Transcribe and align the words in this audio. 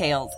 details. 0.00 0.34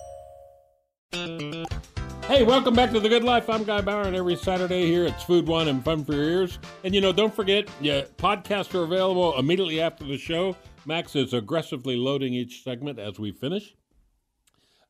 Hey, 2.26 2.42
welcome 2.42 2.74
back 2.74 2.90
to 2.90 3.00
The 3.00 3.08
Good 3.08 3.22
Life. 3.22 3.48
I'm 3.48 3.64
Guy 3.64 3.80
Bauer, 3.80 4.02
and 4.02 4.16
every 4.16 4.34
Saturday 4.34 4.86
here 4.86 5.04
it's 5.04 5.22
Food 5.22 5.46
One 5.46 5.68
and 5.68 5.84
Fun 5.84 6.04
for 6.04 6.14
Your 6.14 6.24
Ears. 6.24 6.58
And 6.82 6.94
you 6.94 7.00
know, 7.00 7.12
don't 7.12 7.34
forget, 7.34 7.68
yeah, 7.80 8.02
podcasts 8.16 8.74
are 8.74 8.82
available 8.82 9.38
immediately 9.38 9.80
after 9.80 10.04
the 10.04 10.18
show. 10.18 10.56
Max 10.84 11.14
is 11.14 11.32
aggressively 11.32 11.96
loading 11.96 12.34
each 12.34 12.64
segment 12.64 12.98
as 12.98 13.20
we 13.20 13.30
finish. 13.30 13.76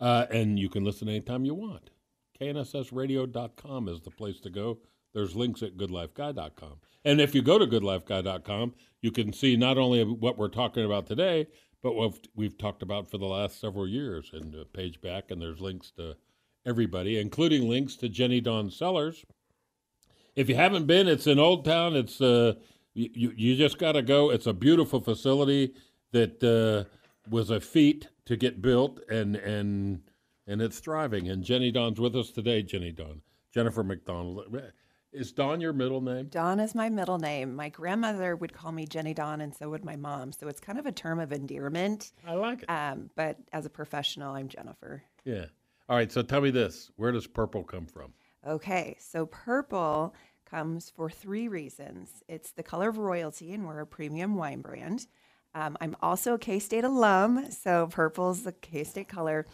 Uh, 0.01 0.27
and 0.31 0.59
you 0.59 0.71
can 0.71 0.85
listen 0.85 1.09
anytime 1.09 1.45
you 1.45 1.55
want. 1.55 1.91
KNSSradio.com 2.41 3.89
is 3.89 4.01
the 4.01 4.11
place 4.11 4.41
to 4.41 4.51
go. 4.51 4.79
There's 5.13 5.37
links 5.37 5.63
at 5.63 5.77
goodlifeguy.com. 5.77 6.77
And 7.05 7.21
if 7.21 7.35
you 7.35 7.43
go 7.43 7.59
to 7.59 7.67
goodlifeguy.com, 7.67 8.75
you 9.03 9.11
can 9.11 9.33
see 9.33 9.57
not 9.57 9.77
only 9.77 10.03
what 10.03 10.39
we're 10.39 10.49
talking 10.49 10.85
about 10.85 11.07
today, 11.07 11.49
but 11.83 11.95
what 11.95 12.29
we've 12.35 12.59
talked 12.59 12.83
about 12.83 13.11
for 13.11 13.19
the 13.19 13.27
last 13.27 13.61
several 13.61 13.89
years. 13.89 14.31
And 14.33 14.55
a 14.55 14.65
page 14.65 15.01
back, 15.01 15.31
and 15.31 15.43
there's 15.43 15.61
links 15.61 15.91
to 15.93 16.17
everybody, 16.67 17.19
including 17.19 17.69
links 17.69 17.97
to 17.97 18.09
Jenny 18.09 18.41
Dawn 18.41 18.71
Cellars 18.71 19.25
If 20.37 20.49
you 20.49 20.57
haven't 20.57 20.87
been, 20.87 21.09
it's 21.09 21.27
in 21.27 21.39
Old 21.39 21.65
Town. 21.65 21.97
It's 21.97 22.21
uh, 22.21 22.55
you, 22.95 23.33
you 23.37 23.57
just 23.57 23.79
got 23.79 23.93
to 23.93 24.03
go. 24.03 24.31
It's 24.31 24.47
a 24.47 24.55
beautiful 24.55 25.01
facility 25.01 25.75
that 26.13 26.43
uh, 26.43 26.91
was 27.31 27.51
a 27.51 27.61
feat 27.61 28.09
to 28.27 28.37
get 28.37 28.63
built, 28.63 29.01
and 29.11 29.37
and 29.37 30.03
and 30.47 30.63
it's 30.63 30.81
thriving. 30.81 31.29
And 31.29 31.45
Jenny 31.45 31.73
Dawn's 31.73 32.01
with 32.01 32.17
us 32.17 32.31
today. 32.31 32.63
Jenny 32.63 32.93
Dawn, 32.93 33.23
Jennifer 33.55 33.85
McDonald. 33.85 34.45
Is 35.13 35.31
Dawn 35.31 35.61
your 35.61 35.75
middle 35.75 36.01
name? 36.01 36.27
Dawn 36.29 36.59
is 36.59 36.75
my 36.75 36.89
middle 36.89 37.19
name. 37.19 37.55
My 37.55 37.69
grandmother 37.69 38.35
would 38.35 38.55
call 38.55 38.73
me 38.73 38.87
Jenny 38.87 39.13
Dawn, 39.13 39.43
and 39.43 39.55
so 39.55 39.69
would 39.69 39.85
my 39.85 39.95
mom. 39.95 40.33
So 40.33 40.49
it's 40.49 40.61
kind 40.61 40.79
of 40.79 40.87
a 40.87 40.93
term 40.93 41.21
of 41.21 41.33
endearment. 41.33 42.13
I 42.27 42.33
like 42.33 42.63
it. 42.63 42.71
Um, 42.71 43.11
but 43.15 43.37
as 43.53 43.67
a 43.67 43.71
professional, 43.71 44.35
I'm 44.35 44.49
Jennifer. 44.49 45.03
Yeah. 45.25 45.47
All 45.91 45.97
right. 45.97 46.11
So 46.11 46.23
tell 46.23 46.41
me 46.41 46.51
this: 46.51 46.91
Where 46.97 47.13
does 47.13 47.27
purple 47.27 47.63
come 47.63 47.87
from? 47.87 48.15
Okay. 48.47 48.97
So 49.01 49.27
purple 49.27 50.15
comes 50.47 50.91
for 50.91 51.11
three 51.11 51.47
reasons. 51.47 52.23
It's 52.27 52.53
the 52.53 52.63
color 52.63 52.89
of 52.89 52.97
royalty, 52.97 53.53
and 53.53 53.67
we're 53.67 53.81
a 53.81 53.87
premium 53.87 54.35
wine 54.35 54.63
brand. 54.63 55.07
Um, 55.55 55.77
I'm 55.83 55.95
also 56.01 56.35
a 56.35 56.39
K 56.39 56.59
State 56.59 56.85
alum, 56.85 57.51
so 57.51 57.87
purple's 57.89 58.45
the 58.45 58.53
K 58.53 58.83
State 58.85 59.09
color. 59.09 59.45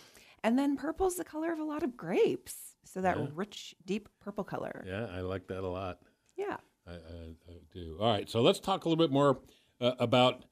And 0.44 0.56
then 0.56 0.76
purple's 0.76 1.16
the 1.16 1.24
color 1.24 1.52
of 1.52 1.58
a 1.58 1.64
lot 1.64 1.82
of 1.82 1.96
grapes. 1.96 2.67
So 2.84 3.00
that 3.00 3.18
yeah. 3.18 3.26
rich, 3.34 3.74
deep 3.84 4.08
purple 4.20 4.44
color. 4.44 4.84
Yeah, 4.86 5.06
I 5.12 5.20
like 5.20 5.46
that 5.48 5.62
a 5.62 5.68
lot. 5.68 5.98
Yeah. 6.36 6.56
I, 6.86 6.92
I, 6.92 7.34
I 7.48 7.54
do. 7.72 7.98
All 8.00 8.10
right, 8.10 8.28
so 8.28 8.40
let's 8.40 8.60
talk 8.60 8.84
a 8.84 8.88
little 8.88 9.02
bit 9.02 9.12
more 9.12 9.38
uh, 9.80 9.92
about 9.98 10.44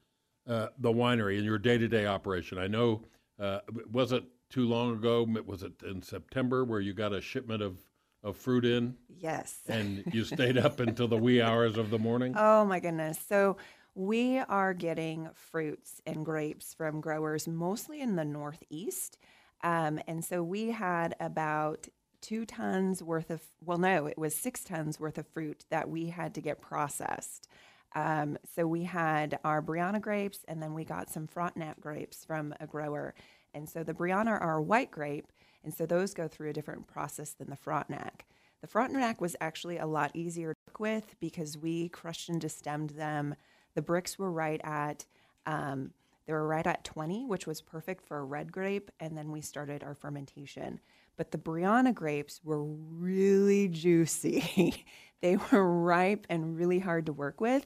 uh, 0.47 0.67
the 0.77 0.91
winery 0.91 1.37
and 1.37 1.45
your 1.45 1.57
day 1.57 1.77
to 1.77 1.87
day 1.87 2.05
operation. 2.05 2.57
I 2.57 2.67
know, 2.67 3.05
uh, 3.39 3.59
was 3.91 4.11
it 4.11 4.23
too 4.49 4.67
long 4.67 4.93
ago? 4.93 5.27
Was 5.45 5.63
it 5.63 5.73
in 5.85 6.01
September 6.01 6.63
where 6.63 6.79
you 6.79 6.93
got 6.93 7.13
a 7.13 7.21
shipment 7.21 7.61
of, 7.61 7.79
of 8.23 8.37
fruit 8.37 8.65
in? 8.65 8.95
Yes. 9.09 9.59
And 9.67 10.03
you 10.13 10.23
stayed 10.23 10.57
up 10.57 10.79
until 10.79 11.07
the 11.07 11.17
wee 11.17 11.41
hours 11.41 11.77
of 11.77 11.89
the 11.89 11.99
morning? 11.99 12.33
Oh, 12.37 12.65
my 12.65 12.79
goodness. 12.79 13.19
So, 13.27 13.57
we 13.97 14.37
are 14.37 14.75
getting 14.75 15.27
fruits 15.33 16.01
and 16.05 16.23
grapes 16.23 16.71
from 16.75 17.01
growers 17.01 17.47
mostly 17.47 17.99
in 17.99 18.15
the 18.15 18.23
Northeast. 18.23 19.17
Um, 19.63 19.99
and 20.07 20.23
so 20.23 20.43
we 20.43 20.69
had 20.69 21.15
about 21.19 21.87
two 22.21 22.45
tons 22.45 23.01
worth 23.03 23.29
of, 23.29 23.41
well, 23.63 23.77
no, 23.77 24.05
it 24.05 24.17
was 24.17 24.35
six 24.35 24.63
tons 24.63 24.99
worth 24.99 25.17
of 25.17 25.27
fruit 25.27 25.65
that 25.69 25.89
we 25.89 26.07
had 26.07 26.33
to 26.35 26.41
get 26.41 26.61
processed. 26.61 27.47
Um, 27.95 28.37
so 28.55 28.67
we 28.67 28.83
had 28.83 29.39
our 29.43 29.61
Brianna 29.61 30.01
grapes, 30.01 30.45
and 30.47 30.61
then 30.61 30.73
we 30.73 30.83
got 30.83 31.09
some 31.09 31.27
Frontenac 31.27 31.79
grapes 31.79 32.25
from 32.25 32.53
a 32.59 32.67
grower. 32.67 33.15
And 33.53 33.67
so 33.67 33.83
the 33.83 33.93
Brianna 33.93 34.39
are 34.39 34.57
a 34.57 34.61
white 34.61 34.91
grape, 34.91 35.31
and 35.63 35.73
so 35.73 35.85
those 35.85 36.13
go 36.13 36.27
through 36.27 36.49
a 36.49 36.53
different 36.53 36.87
process 36.87 37.31
than 37.31 37.49
the 37.49 37.55
Frontenac. 37.55 38.25
The 38.61 38.67
Frontenac 38.67 39.21
was 39.21 39.35
actually 39.39 39.77
a 39.77 39.85
lot 39.85 40.11
easier 40.13 40.53
to 40.53 40.59
work 40.67 40.79
with 40.79 41.15
because 41.19 41.57
we 41.57 41.89
crushed 41.89 42.29
and 42.29 42.41
destemmed 42.41 42.95
them. 42.95 43.35
The 43.75 43.81
Brix 43.81 44.17
were 44.17 44.31
right 44.31 44.61
at, 44.63 45.05
um, 45.45 45.91
they 46.25 46.33
were 46.33 46.47
right 46.47 46.67
at 46.67 46.83
20, 46.83 47.25
which 47.25 47.47
was 47.47 47.61
perfect 47.61 48.05
for 48.05 48.17
a 48.17 48.23
red 48.23 48.51
grape, 48.51 48.91
and 48.99 49.17
then 49.17 49.31
we 49.31 49.41
started 49.41 49.83
our 49.83 49.93
fermentation. 49.93 50.79
But 51.17 51.31
the 51.31 51.37
Brianna 51.37 51.93
grapes 51.93 52.41
were 52.43 52.63
really 52.63 53.67
juicy. 53.67 54.85
they 55.21 55.37
were 55.37 55.81
ripe 55.81 56.27
and 56.29 56.55
really 56.55 56.79
hard 56.79 57.07
to 57.07 57.13
work 57.13 57.41
with. 57.41 57.65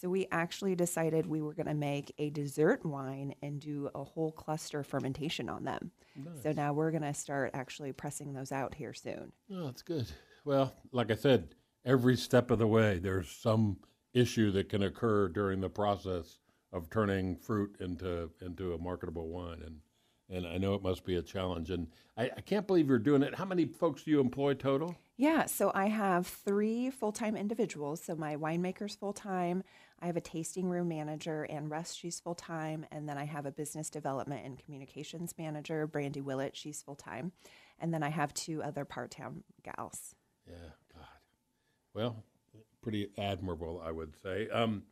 So 0.00 0.08
we 0.08 0.26
actually 0.32 0.74
decided 0.74 1.26
we 1.26 1.42
were 1.42 1.54
going 1.54 1.66
to 1.66 1.74
make 1.74 2.12
a 2.18 2.30
dessert 2.30 2.84
wine 2.84 3.34
and 3.42 3.60
do 3.60 3.88
a 3.94 4.02
whole 4.02 4.32
cluster 4.32 4.82
fermentation 4.82 5.48
on 5.48 5.64
them. 5.64 5.90
Nice. 6.16 6.42
So 6.42 6.52
now 6.52 6.72
we're 6.72 6.90
going 6.90 7.02
to 7.02 7.14
start 7.14 7.50
actually 7.54 7.92
pressing 7.92 8.32
those 8.32 8.50
out 8.50 8.74
here 8.74 8.94
soon. 8.94 9.32
Oh, 9.52 9.66
that's 9.66 9.82
good. 9.82 10.06
Well, 10.44 10.74
like 10.90 11.10
I 11.10 11.14
said, 11.14 11.54
every 11.84 12.16
step 12.16 12.50
of 12.50 12.58
the 12.58 12.66
way, 12.66 12.98
there's 12.98 13.30
some 13.30 13.76
issue 14.12 14.50
that 14.52 14.68
can 14.68 14.82
occur 14.82 15.28
during 15.28 15.60
the 15.60 15.70
process 15.70 16.38
of 16.72 16.90
turning 16.90 17.36
fruit 17.36 17.76
into 17.80 18.30
into 18.40 18.74
a 18.74 18.78
marketable 18.78 19.28
wine, 19.28 19.62
and 19.64 19.76
and 20.32 20.46
I 20.46 20.58
know 20.58 20.74
it 20.74 20.82
must 20.82 21.04
be 21.04 21.16
a 21.16 21.22
challenge. 21.22 21.70
And 21.70 21.88
I, 22.16 22.30
I, 22.36 22.40
can't 22.40 22.66
believe 22.66 22.88
you're 22.88 22.98
doing 22.98 23.22
it. 23.22 23.34
How 23.34 23.44
many 23.44 23.66
folks 23.66 24.02
do 24.02 24.10
you 24.10 24.20
employ 24.20 24.54
total? 24.54 24.96
Yeah, 25.16 25.46
so 25.46 25.70
I 25.74 25.86
have 25.86 26.26
three 26.26 26.90
full 26.90 27.12
time 27.12 27.36
individuals. 27.36 28.02
So 28.04 28.16
my 28.16 28.36
winemaker's 28.36 28.96
full 28.96 29.12
time. 29.12 29.62
I 30.00 30.06
have 30.06 30.16
a 30.16 30.20
tasting 30.20 30.68
room 30.68 30.88
manager, 30.88 31.44
and 31.44 31.70
Rest, 31.70 31.96
she's 31.96 32.18
full 32.18 32.34
time. 32.34 32.86
And 32.90 33.08
then 33.08 33.18
I 33.18 33.24
have 33.24 33.46
a 33.46 33.52
business 33.52 33.88
development 33.88 34.44
and 34.44 34.58
communications 34.58 35.34
manager, 35.38 35.86
Brandy 35.86 36.20
Willett, 36.20 36.56
she's 36.56 36.82
full 36.82 36.96
time. 36.96 37.32
And 37.78 37.94
then 37.94 38.02
I 38.02 38.08
have 38.08 38.34
two 38.34 38.62
other 38.62 38.84
part 38.84 39.12
time 39.12 39.44
gals. 39.62 40.14
Yeah, 40.48 40.54
God. 40.92 41.06
Well, 41.94 42.24
pretty 42.82 43.10
admirable, 43.16 43.80
I 43.84 43.92
would 43.92 44.14
say. 44.22 44.48
Um, 44.48 44.82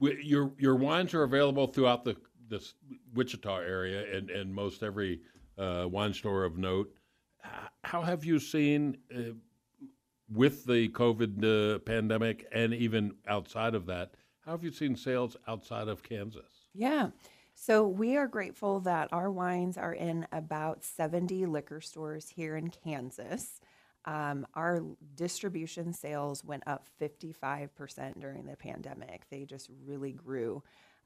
your 0.00 0.52
your 0.58 0.74
wines 0.74 1.14
are 1.14 1.22
available 1.22 1.66
throughout 1.68 2.04
the 2.04 2.16
this 2.48 2.74
Wichita 3.14 3.58
area 3.58 4.16
and, 4.16 4.30
and 4.30 4.54
most 4.54 4.82
every 4.82 5.20
uh, 5.58 5.86
wine 5.88 6.12
store 6.12 6.44
of 6.44 6.58
note. 6.58 6.92
How 7.84 8.02
have 8.02 8.24
you 8.24 8.38
seen 8.38 8.98
uh, 9.14 9.32
with 10.32 10.64
the 10.64 10.88
COVID 10.88 11.76
uh, 11.76 11.78
pandemic 11.80 12.46
and 12.52 12.74
even 12.74 13.14
outside 13.28 13.74
of 13.74 13.86
that? 13.86 14.14
How 14.40 14.52
have 14.52 14.64
you 14.64 14.72
seen 14.72 14.96
sales 14.96 15.36
outside 15.48 15.88
of 15.88 16.02
Kansas? 16.02 16.68
Yeah. 16.74 17.10
So 17.54 17.86
we 17.86 18.16
are 18.16 18.28
grateful 18.28 18.80
that 18.80 19.08
our 19.12 19.30
wines 19.30 19.78
are 19.78 19.94
in 19.94 20.26
about 20.30 20.84
70 20.84 21.46
liquor 21.46 21.80
stores 21.80 22.28
here 22.28 22.56
in 22.56 22.68
Kansas. 22.68 23.60
Um, 24.04 24.46
our 24.54 24.82
distribution 25.16 25.92
sales 25.92 26.44
went 26.44 26.62
up 26.66 26.88
55% 27.00 28.20
during 28.20 28.46
the 28.46 28.56
pandemic. 28.56 29.24
They 29.30 29.44
just 29.44 29.68
really 29.84 30.12
grew 30.12 30.62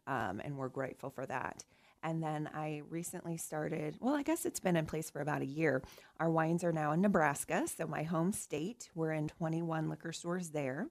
um, 0.06 0.40
and 0.44 0.56
we're 0.56 0.68
grateful 0.68 1.10
for 1.10 1.26
that. 1.26 1.64
And 2.02 2.22
then 2.22 2.48
I 2.54 2.82
recently 2.88 3.36
started, 3.36 3.96
well, 4.00 4.14
I 4.14 4.22
guess 4.22 4.46
it's 4.46 4.60
been 4.60 4.76
in 4.76 4.86
place 4.86 5.10
for 5.10 5.20
about 5.20 5.42
a 5.42 5.46
year. 5.46 5.82
Our 6.18 6.30
wines 6.30 6.64
are 6.64 6.72
now 6.72 6.92
in 6.92 7.02
Nebraska, 7.02 7.66
so 7.66 7.86
my 7.86 8.04
home 8.04 8.32
state. 8.32 8.90
We're 8.94 9.12
in 9.12 9.28
21 9.28 9.90
liquor 9.90 10.12
stores 10.12 10.50
there. 10.50 10.88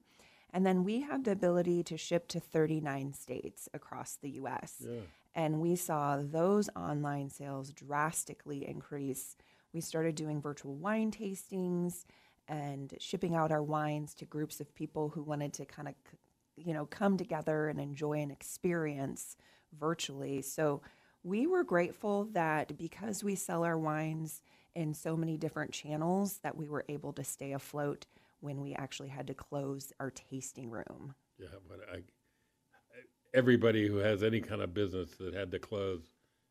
And 0.52 0.64
then 0.66 0.84
we 0.84 1.00
have 1.02 1.24
the 1.24 1.32
ability 1.32 1.82
to 1.84 1.96
ship 1.96 2.28
to 2.28 2.40
39 2.40 3.12
states 3.14 3.68
across 3.74 4.18
the 4.20 4.30
US. 4.30 4.76
Yeah. 4.80 5.00
And 5.34 5.60
we 5.60 5.76
saw 5.76 6.18
those 6.20 6.68
online 6.74 7.30
sales 7.30 7.72
drastically 7.72 8.68
increase. 8.68 9.36
We 9.72 9.80
started 9.80 10.16
doing 10.16 10.40
virtual 10.40 10.74
wine 10.74 11.12
tastings 11.12 12.04
and 12.48 12.94
shipping 12.98 13.36
out 13.36 13.52
our 13.52 13.62
wines 13.62 14.12
to 14.14 14.24
groups 14.24 14.60
of 14.60 14.74
people 14.74 15.10
who 15.10 15.22
wanted 15.22 15.52
to 15.54 15.64
kind 15.64 15.86
of, 15.86 15.94
you 16.64 16.74
know, 16.74 16.86
come 16.86 17.16
together 17.16 17.68
and 17.68 17.80
enjoy 17.80 18.20
an 18.20 18.30
experience 18.30 19.36
virtually. 19.78 20.42
So 20.42 20.82
we 21.22 21.46
were 21.46 21.64
grateful 21.64 22.24
that 22.32 22.76
because 22.76 23.22
we 23.22 23.34
sell 23.34 23.64
our 23.64 23.78
wines 23.78 24.42
in 24.74 24.94
so 24.94 25.16
many 25.16 25.36
different 25.36 25.72
channels 25.72 26.38
that 26.42 26.56
we 26.56 26.68
were 26.68 26.84
able 26.88 27.12
to 27.14 27.24
stay 27.24 27.52
afloat 27.52 28.06
when 28.40 28.60
we 28.60 28.74
actually 28.74 29.08
had 29.08 29.26
to 29.26 29.34
close 29.34 29.92
our 30.00 30.10
tasting 30.10 30.70
room. 30.70 31.14
Yeah, 31.38 31.48
but 31.68 31.80
I, 31.92 32.00
everybody 33.34 33.86
who 33.86 33.96
has 33.96 34.22
any 34.22 34.40
kind 34.40 34.62
of 34.62 34.74
business 34.74 35.10
that 35.18 35.34
had 35.34 35.50
to 35.50 35.58
close 35.58 36.02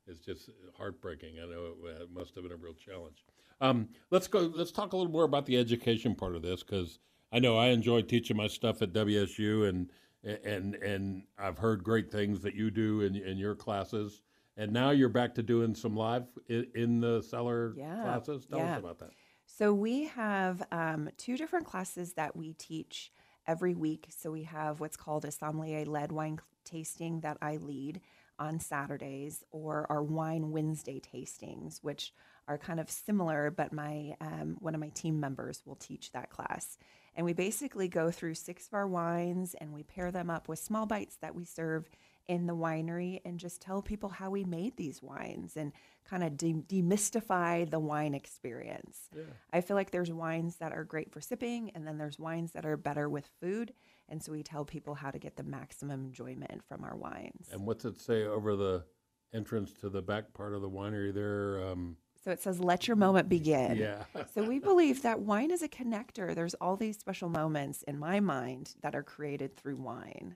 is 0.08 0.20
just 0.20 0.50
heartbreaking. 0.78 1.36
I 1.42 1.46
know 1.48 1.74
it, 1.86 2.02
it 2.02 2.14
must 2.14 2.36
have 2.36 2.44
been 2.44 2.54
a 2.54 2.58
real 2.58 2.74
challenge. 2.74 3.24
Um, 3.62 3.90
let's 4.12 4.28
go. 4.28 4.52
Let's 4.56 4.72
talk 4.72 4.94
a 4.94 4.98
little 4.98 5.12
more 5.12 5.26
about 5.26 5.46
the 5.46 5.58
education 5.58 6.16
part 6.16 6.36
of 6.36 6.42
this 6.42 6.64
because 6.64 7.00
I 7.32 7.40
know 7.40 7.58
I 7.58 7.68
enjoy 7.68 8.02
teaching 8.02 8.38
my 8.38 8.48
stuff 8.48 8.82
at 8.82 8.94
WSU, 8.94 9.68
and 9.68 9.90
and 10.24 10.76
and 10.76 11.24
I've 11.38 11.58
heard 11.58 11.84
great 11.84 12.12
things 12.12 12.42
that 12.42 12.56
you 12.56 12.72
do 12.72 13.02
in 13.02 13.16
in 13.16 13.38
your 13.38 13.56
classes. 13.56 14.22
And 14.58 14.74
now 14.74 14.90
you're 14.90 15.08
back 15.08 15.36
to 15.36 15.44
doing 15.44 15.74
some 15.74 15.96
live 15.96 16.26
in, 16.50 16.68
in 16.76 17.00
the 17.00 17.22
cellar 17.22 17.74
Yeah, 17.78 18.02
classes. 18.04 18.46
Tell 18.46 18.60
yeah. 18.60 18.74
us 18.74 18.80
about 18.80 19.00
that. 19.00 19.12
So 19.46 19.74
we 19.74 20.06
have 20.08 20.62
um, 20.72 21.10
two 21.18 21.38
different 21.38 21.66
classes 21.66 22.14
that 22.14 22.36
we 22.36 22.54
teach 22.54 23.12
every 23.48 23.74
week. 23.74 24.08
So 24.10 24.32
we 24.32 24.44
have 24.44 24.82
what's 24.82 24.98
called 24.98 25.24
a 25.24 25.32
sommelier 25.32 25.86
led 25.86 26.12
wine 26.12 26.40
tasting 26.66 27.22
that 27.22 27.38
I 27.42 27.58
lead 27.58 28.02
on 28.38 28.60
Saturdays, 28.60 29.44
or 29.52 29.86
our 29.90 30.02
wine 30.02 30.52
Wednesday 30.52 31.02
tastings, 31.02 31.80
which 31.82 32.14
are 32.48 32.58
kind 32.58 32.80
of 32.80 32.90
similar, 32.90 33.52
but 33.52 33.74
my 33.74 34.16
um, 34.22 34.58
one 34.60 34.74
of 34.76 34.82
my 34.82 34.90
team 34.90 35.20
members 35.20 35.62
will 35.66 35.76
teach 35.76 36.12
that 36.14 36.30
class. 36.30 36.78
And 37.20 37.26
we 37.26 37.34
basically 37.34 37.90
go 37.90 38.12
through 38.12 38.36
six 38.36 38.68
of 38.68 38.74
our 38.74 38.88
wines 38.88 39.54
and 39.60 39.74
we 39.74 39.84
pair 39.84 40.10
them 40.10 40.30
up 40.30 40.48
with 40.48 40.58
small 40.58 40.86
bites 40.86 41.18
that 41.18 41.36
we 41.36 41.44
serve 41.44 41.90
in 42.30 42.48
the 42.48 42.56
winery 42.56 43.20
and 43.26 43.38
just 43.38 43.62
tell 43.62 43.82
people 43.82 44.08
how 44.08 44.30
we 44.30 44.46
made 44.46 44.78
these 44.78 45.04
wines 45.04 45.58
and 45.58 45.74
kind 46.10 46.24
of 46.24 46.38
de- 46.38 46.54
demystify 46.54 47.70
the 47.70 47.78
wine 47.78 48.14
experience. 48.14 49.10
I 49.52 49.60
feel 49.60 49.76
like 49.76 49.92
there's 49.92 50.14
wines 50.14 50.56
that 50.62 50.72
are 50.72 50.86
great 50.86 51.12
for 51.12 51.20
sipping, 51.20 51.72
and 51.76 51.86
then 51.86 51.98
there's 51.98 52.18
wines 52.18 52.54
that 52.54 52.66
are 52.66 52.78
better 52.78 53.10
with 53.10 53.28
food. 53.42 53.74
And 54.08 54.24
so 54.24 54.32
we 54.32 54.42
tell 54.42 54.64
people 54.64 54.96
how 54.96 55.12
to 55.12 55.20
get 55.20 55.36
the 55.36 55.44
maximum 55.44 56.06
enjoyment 56.06 56.64
from 56.70 56.86
our 56.86 56.96
wines. 56.96 57.50
And 57.52 57.68
what's 57.68 57.84
it 57.84 58.00
say 58.00 58.24
over 58.24 58.56
the 58.56 58.86
entrance 59.34 59.74
to 59.82 59.90
the 59.90 60.02
back 60.02 60.32
part 60.34 60.54
of 60.54 60.62
the 60.62 60.70
winery 60.70 61.14
there? 61.14 61.68
Um, 61.68 61.98
So 62.24 62.32
it 62.32 62.42
says, 62.42 62.60
let 62.60 62.88
your 62.88 62.98
moment 62.98 63.30
begin. 63.38 63.78
yeah. 63.78 64.04
So 64.34 64.44
we 64.44 64.60
believe 64.60 65.02
that 65.04 65.22
wine 65.22 65.52
is 65.52 65.62
a 65.62 65.70
connector. 65.70 66.36
There's 66.36 66.54
all 66.56 66.76
these 66.76 66.98
special 66.98 67.30
moments 67.30 67.84
in 67.84 67.98
my 67.98 68.20
mind 68.20 68.76
that 68.82 68.96
are 68.96 69.04
created 69.04 69.56
through 69.56 69.78
wine. 69.78 70.36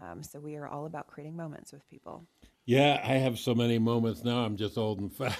Um, 0.00 0.22
so 0.22 0.40
we 0.40 0.56
are 0.56 0.66
all 0.66 0.86
about 0.86 1.06
creating 1.06 1.36
moments 1.36 1.72
with 1.72 1.86
people. 1.88 2.24
Yeah, 2.64 3.00
I 3.04 3.14
have 3.14 3.38
so 3.38 3.54
many 3.54 3.78
moments 3.78 4.24
now. 4.24 4.38
I'm 4.44 4.56
just 4.56 4.78
old 4.78 5.00
and 5.00 5.12
fat. 5.12 5.36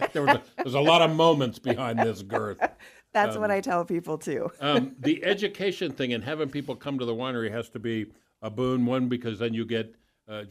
there 0.12 0.22
was 0.22 0.36
a, 0.36 0.42
there's 0.56 0.74
a 0.74 0.80
lot 0.80 1.02
of 1.02 1.14
moments 1.14 1.58
behind 1.58 1.98
this 2.00 2.22
girth. 2.22 2.58
That's 3.12 3.36
what 3.36 3.50
I 3.50 3.60
tell 3.60 3.84
people 3.84 4.18
too. 4.18 4.50
Um, 4.60 4.94
the 4.98 5.24
education 5.24 5.92
thing 5.92 6.12
and 6.12 6.22
having 6.22 6.50
people 6.50 6.76
come 6.76 6.98
to 6.98 7.04
the 7.04 7.14
winery 7.14 7.50
has 7.50 7.68
to 7.70 7.78
be 7.78 8.06
a 8.42 8.50
boon. 8.50 8.84
One 8.84 9.08
because 9.08 9.38
then 9.38 9.54
you 9.54 9.64
get 9.64 9.94
uh, 10.28 10.44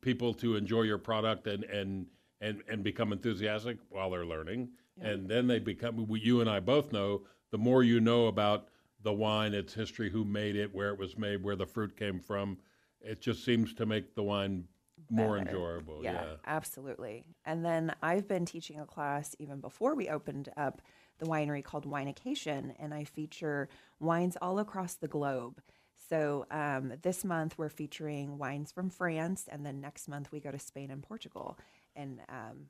people 0.00 0.32
to 0.34 0.56
enjoy 0.56 0.82
your 0.82 0.98
product 0.98 1.46
and 1.46 1.64
and 1.64 2.06
and 2.40 2.62
and 2.68 2.82
become 2.82 3.12
enthusiastic 3.12 3.78
while 3.88 4.10
they're 4.10 4.26
learning, 4.26 4.70
and 5.00 5.28
then 5.28 5.46
they 5.46 5.58
become. 5.58 6.06
we- 6.06 6.20
You 6.20 6.40
and 6.40 6.50
I 6.50 6.60
both 6.60 6.92
know 6.92 7.22
the 7.50 7.58
more 7.58 7.82
you 7.82 8.00
know 8.00 8.26
about 8.26 8.68
the 9.02 9.12
wine, 9.12 9.54
its 9.54 9.74
history, 9.74 10.10
who 10.10 10.24
made 10.24 10.56
it, 10.56 10.74
where 10.74 10.90
it 10.90 10.98
was 10.98 11.16
made, 11.16 11.42
where 11.42 11.56
the 11.56 11.66
fruit 11.66 11.96
came 11.96 12.18
from. 12.20 12.58
It 13.00 13.20
just 13.20 13.44
seems 13.44 13.72
to 13.74 13.86
make 13.86 14.14
the 14.14 14.22
wine 14.22 14.66
more 15.10 15.38
enjoyable. 15.38 16.02
Yeah, 16.02 16.12
yeah. 16.12 16.34
absolutely. 16.46 17.24
And 17.44 17.64
then 17.64 17.94
I've 18.02 18.26
been 18.26 18.46
teaching 18.46 18.80
a 18.80 18.86
class 18.86 19.36
even 19.38 19.60
before 19.60 19.94
we 19.94 20.08
opened 20.08 20.48
up 20.56 20.82
the 21.18 21.26
winery 21.26 21.62
called 21.62 21.86
Winecation, 21.86 22.74
and 22.78 22.92
I 22.92 23.04
feature 23.04 23.68
wines 24.00 24.36
all 24.42 24.58
across 24.58 24.94
the 24.94 25.08
globe. 25.08 25.60
So 26.08 26.46
um, 26.50 26.92
this 27.02 27.24
month 27.24 27.56
we're 27.58 27.68
featuring 27.68 28.38
wines 28.38 28.72
from 28.72 28.90
France, 28.90 29.46
and 29.50 29.64
then 29.64 29.80
next 29.80 30.08
month 30.08 30.30
we 30.32 30.40
go 30.40 30.50
to 30.50 30.58
Spain 30.58 30.90
and 30.90 31.02
Portugal. 31.02 31.58
And 31.96 32.20
um, 32.28 32.66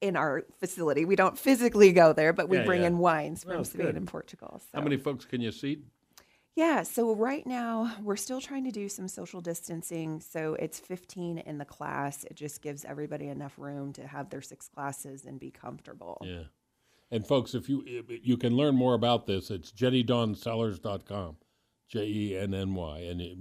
in 0.00 0.16
our 0.16 0.44
facility, 0.58 1.04
we 1.04 1.16
don't 1.16 1.38
physically 1.38 1.92
go 1.92 2.12
there, 2.12 2.32
but 2.32 2.48
we 2.48 2.58
Yeah, 2.58 2.64
bring 2.64 2.82
yeah. 2.82 2.88
in 2.88 2.98
wines 2.98 3.42
from 3.44 3.60
Oh, 3.60 3.62
Spain 3.62 3.86
good. 3.86 3.96
and 3.96 4.06
Portugal. 4.06 4.60
How 4.74 4.80
many 4.82 4.96
folks 4.96 5.24
can 5.24 5.40
you 5.40 5.50
seat? 5.50 5.82
yeah, 6.56 6.82
so 6.82 7.14
right 7.14 7.46
now 7.46 7.94
we're 8.02 8.16
still 8.16 8.40
trying 8.40 8.64
to 8.64 8.70
do 8.70 8.86
some 8.88 9.08
social 9.08 9.40
distancing. 9.40 10.20
So 10.20 10.54
it's 10.54 10.78
15 10.78 11.38
in 11.38 11.56
the 11.58 11.64
class. 11.64 12.24
It 12.24 12.34
just 12.34 12.60
gives 12.60 12.84
everybody 12.84 13.28
enough 13.28 13.54
room 13.58 13.92
to 13.94 14.06
have 14.06 14.28
their 14.30 14.42
six 14.42 14.68
classes 14.68 15.24
and 15.24 15.40
be 15.40 15.50
comfortable. 15.50 16.18
Yeah. 16.24 16.44
And 17.10 17.26
folks, 17.26 17.54
if 17.54 17.68
you 17.68 17.82
you 18.22 18.36
can 18.36 18.54
learn 18.56 18.74
more 18.76 18.94
about 18.94 19.26
this, 19.26 19.50
it's 19.50 19.72
jennydawncellars.com, 19.72 21.36
J 21.88 22.04
E 22.06 22.36
N 22.38 22.54
N 22.54 22.74
Y, 22.74 22.98
and 23.00 23.20
it, 23.20 23.36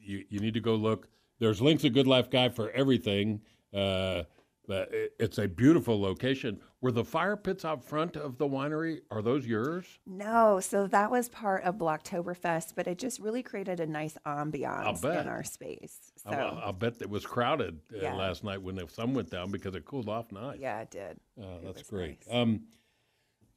you 0.00 0.24
you 0.28 0.38
need 0.38 0.54
to 0.54 0.60
go 0.60 0.74
look. 0.74 1.08
There's 1.40 1.60
links 1.60 1.84
at 1.84 1.92
Good 1.92 2.06
Life 2.06 2.30
Guy 2.30 2.48
for 2.48 2.70
everything. 2.70 3.40
Uh, 3.74 4.22
it's 4.68 5.38
a 5.38 5.48
beautiful 5.48 6.00
location. 6.00 6.60
Were 6.80 6.92
the 6.92 7.04
fire 7.04 7.36
pits 7.36 7.64
out 7.64 7.82
front 7.84 8.16
of 8.16 8.38
the 8.38 8.46
winery? 8.46 9.00
Are 9.10 9.22
those 9.22 9.46
yours? 9.46 9.86
No, 10.06 10.60
so 10.60 10.86
that 10.86 11.10
was 11.10 11.28
part 11.28 11.64
of 11.64 11.76
Blocktoberfest, 11.76 12.74
but 12.76 12.86
it 12.86 12.98
just 12.98 13.18
really 13.20 13.42
created 13.42 13.80
a 13.80 13.86
nice 13.86 14.16
ambiance 14.26 15.02
in 15.04 15.26
our 15.28 15.42
space. 15.42 15.98
So 16.16 16.30
I'll, 16.30 16.60
I'll 16.66 16.72
bet 16.72 16.94
it 17.00 17.10
was 17.10 17.26
crowded 17.26 17.78
uh, 17.92 17.98
Yeah. 18.02 18.14
last 18.14 18.44
night 18.44 18.62
when 18.62 18.76
the 18.76 18.86
sun 18.88 19.14
went 19.14 19.30
down 19.30 19.50
because 19.50 19.74
it 19.74 19.84
cooled 19.84 20.08
off 20.08 20.30
nice. 20.30 20.58
yeah, 20.60 20.80
it 20.80 20.90
did. 20.90 21.18
Oh, 21.40 21.56
It 21.56 21.64
that's 21.64 21.82
great. 21.90 22.24
nice. 22.28 22.34
Um, 22.36 22.60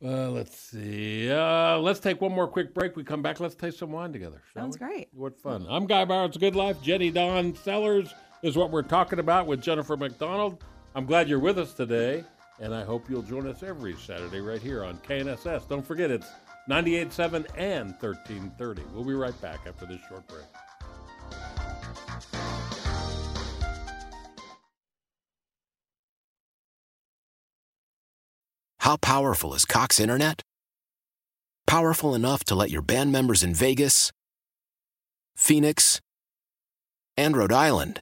uh, 0.04 0.32
let's 0.32 0.58
see. 0.58 1.30
Uh, 1.32 1.78
let's 1.78 2.00
take 2.00 2.22
one 2.22 2.32
more 2.32 2.48
quick 2.48 2.74
break. 2.74 2.96
We 2.96 3.04
come 3.04 3.22
back. 3.22 3.40
Let's 3.40 3.54
taste 3.54 3.78
some 3.78 3.92
wine 3.92 4.12
together. 4.12 4.42
Sounds 4.52 4.80
we? 4.80 4.88
great. 4.88 5.10
What 5.14 5.40
fun. 5.40 5.68
I'm 5.70 5.86
Guy 5.86 6.06
Bauer. 6.06 6.26
It's 6.26 6.38
Good 6.38 6.56
Life. 6.56 6.82
Jenny 6.82 7.12
Dawn 7.12 7.54
Cellars 7.54 8.12
is 8.42 8.58
what 8.58 8.72
we're 8.72 8.82
talking 8.82 9.20
about 9.20 9.46
with 9.46 9.62
Jennifer 9.62 9.96
McDonald. 9.96 10.64
I'm 10.94 11.06
glad 11.06 11.30
you're 11.30 11.40
with 11.40 11.58
us 11.58 11.74
today, 11.74 12.26
and 12.60 12.76
I 12.76 12.84
hope 12.84 13.10
you'll 13.10 13.22
join 13.22 13.48
us 13.48 13.64
every 13.64 13.96
Saturday 13.96 14.42
right 14.42 14.62
here 14.62 14.84
on 14.84 14.98
KNSS. 14.98 15.70
Don't 15.70 15.86
forget, 15.86 16.12
it's 16.12 16.28
98.7 16.70 17.46
and 17.56 17.92
1330. 18.00 18.82
We'll 18.94 19.06
be 19.06 19.14
right 19.14 19.40
back 19.42 19.62
after 19.66 19.86
this 19.86 20.02
short 20.10 20.28
break. 20.28 20.44
How 28.80 28.98
powerful 28.98 29.54
is 29.54 29.64
Cox 29.64 29.98
Internet? 29.98 30.42
Powerful 31.68 32.14
enough 32.14 32.44
to 32.46 32.56
let 32.56 32.70
your 32.70 32.82
band 32.82 33.14
members 33.14 33.44
in 33.44 33.54
Vegas, 33.54 34.12
Phoenix, 35.38 36.02
and 37.16 37.38
Rhode 37.38 37.54
Island 37.54 38.02